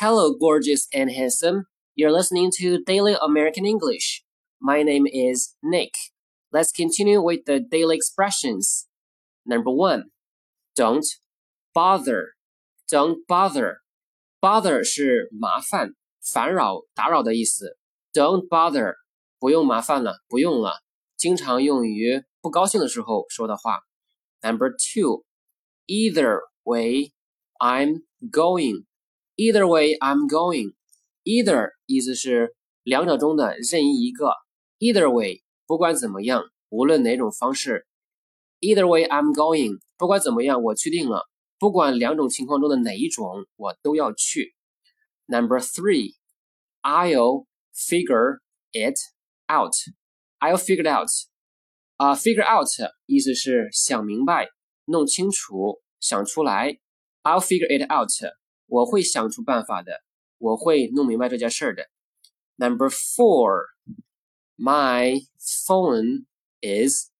[0.00, 1.66] Hello, gorgeous and handsome.
[1.94, 4.24] You're listening to Daily American English.
[4.58, 5.92] My name is Nick.
[6.50, 8.88] Let's continue with the daily expressions.
[9.44, 10.04] Number one,
[10.74, 11.04] don't
[11.74, 12.28] bother.
[12.90, 13.80] Don't bother.
[14.40, 15.90] Bother 是麻烦、
[16.22, 17.76] 烦扰、打扰的意思。
[18.14, 18.94] Don't bother，
[19.38, 20.80] 不用麻烦了，不用了。
[21.18, 23.80] 经常用于不高兴的时候说的话。
[24.40, 25.24] Number two,
[25.86, 27.12] either way,
[27.58, 28.86] I'm going.
[29.36, 30.74] Either way, I'm going.
[31.24, 34.32] Either 意思是两者中的任意一个。
[34.78, 37.86] Either way，不管怎么样，无论哪种方式。
[38.60, 39.80] Either way, I'm going。
[39.96, 41.28] 不管怎么样，我去定了。
[41.58, 44.54] 不管两种情况中的哪一种，我都要去。
[45.26, 46.14] Number three,
[46.82, 48.40] I'll figure
[48.72, 48.98] it
[49.46, 49.74] out.
[50.40, 51.08] I'll figure it out.
[51.96, 52.66] 啊、uh,，figure out
[53.04, 54.48] 意思是想明白、
[54.86, 56.78] 弄清楚、想出来。
[57.22, 58.08] I'll figure it out.
[58.66, 60.02] 我会想出办法的，
[60.38, 61.88] 我会弄明白这件事儿的。
[62.56, 63.66] Number four,
[64.56, 66.26] my phone
[66.60, 67.10] is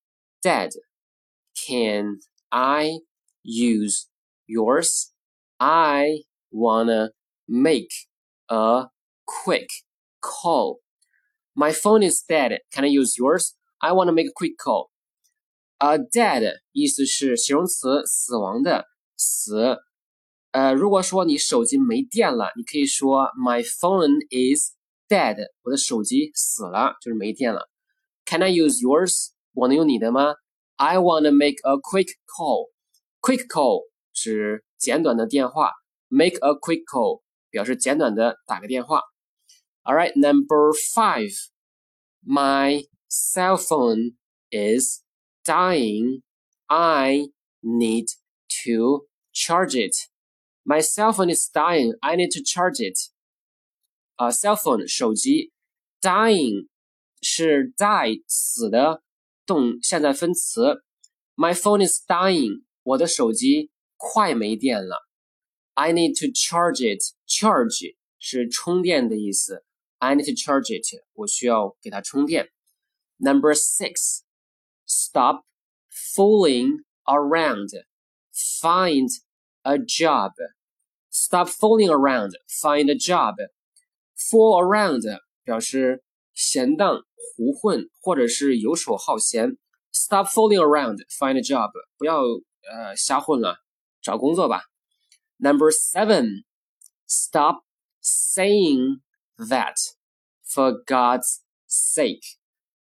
[0.42, 0.70] dead.
[1.54, 3.00] Can I
[3.42, 4.06] use
[4.46, 5.12] yours?
[5.56, 7.12] I wanna
[7.46, 7.88] make
[8.48, 8.90] a
[9.24, 9.68] quick
[10.20, 10.80] call.
[11.54, 12.60] My phone is dead.
[12.70, 13.54] Can I use yours?
[13.78, 14.90] I wanna make a quick call.
[15.78, 19.78] 呃、uh,，dead 意思是形容词，死亡的，死。
[20.54, 24.74] 呃，如果说你手机没电了，你可以说 My phone is
[25.08, 27.68] dead，我的手机死了，就是没电了。
[28.26, 29.28] Can I use yours？
[29.52, 30.34] 我能用你的吗？
[30.76, 35.72] I wanna make a quick call。Quick call 是简短的电话，
[36.08, 39.02] make a quick call 表示简短的打个电话。
[39.82, 41.32] All right, number five.
[42.24, 44.16] My cell phone
[44.50, 45.02] is
[45.44, 46.22] dying.
[46.66, 47.30] I
[47.62, 48.06] need
[48.64, 49.94] to charge it.
[50.64, 51.96] My cell phone is dying.
[52.00, 52.96] I need to charge it.
[54.16, 55.52] 啊、uh,，cell phone 手机，
[56.00, 56.68] dying
[57.22, 59.02] 是 die 死的
[59.46, 60.82] 动现在分词。
[61.34, 62.64] My phone is dying.
[62.82, 65.08] 我的手机快没电了。
[65.74, 67.00] I need to charge it.
[67.26, 69.64] Charge 是充电的意思。
[69.98, 71.02] I need to charge it.
[71.14, 72.50] 我需要给它充电。
[73.16, 74.22] Number six,
[74.86, 75.44] stop
[75.90, 77.84] fooling around.
[79.64, 80.32] Find a job.
[81.10, 82.32] Stop fooling around.
[82.62, 83.36] Find a job.
[84.16, 85.02] Fool around
[85.44, 86.02] 表示
[86.34, 89.56] 闲荡、胡混或者是游手好闲。
[89.92, 90.98] Stop fooling around.
[91.08, 91.70] Find a job.
[91.96, 93.58] 不要呃瞎混了，
[94.00, 94.62] 找工作吧。
[95.38, 96.44] Number seven.
[97.06, 97.64] Stop
[98.02, 99.00] saying
[99.36, 99.76] that.
[100.44, 102.38] For God's sake.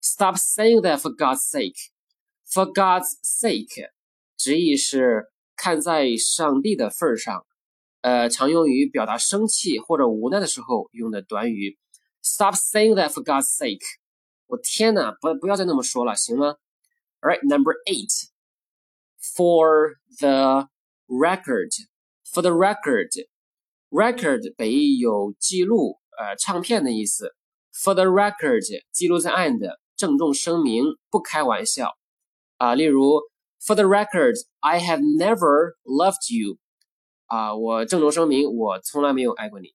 [0.01, 1.91] Stop saying that for God's sake.
[2.45, 3.89] For God's sake
[4.35, 7.44] 直译是 看在上帝的份上，
[8.00, 11.76] 呃，常用于表达生气或者无奈的时候用的短语。
[12.22, 13.82] Stop saying that for God's sake！
[14.46, 16.54] 我天哪，不不要再那么说了，行吗
[17.20, 18.28] ？All right, number eight.
[19.20, 20.68] For the
[21.08, 21.72] record,
[22.32, 23.10] for the record,
[23.90, 27.34] record 本意有记录，呃，唱片的意思。
[27.74, 31.96] For the record，记录在案的，郑重声明，不开玩笑。
[32.58, 33.20] 啊，例如。
[33.65, 36.57] For the record, I have never loved you.
[37.27, 39.73] 啊，我郑重声明，我从来没有爱过你。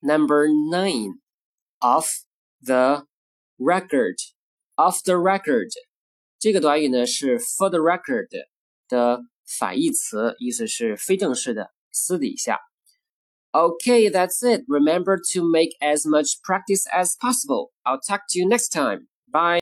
[0.00, 1.20] Number nine,
[1.80, 2.08] off
[2.62, 3.06] the
[3.58, 4.16] record,
[4.76, 5.70] off the record，
[6.38, 8.28] 这个短语呢是 for the record
[8.88, 12.60] 的反义词，意思是非正式的、私底下。
[13.50, 14.64] Okay, that's it.
[14.68, 17.72] Remember to make as much practice as possible.
[17.84, 19.08] I'll talk to you next time.
[19.26, 19.54] Bye.